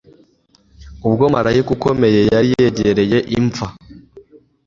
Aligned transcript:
Ubwo 1.07 1.23
Maraika 1.33 1.69
ukomeye 1.77 2.19
yari 2.33 2.49
yegereye 2.59 3.17
imva, 3.37 3.65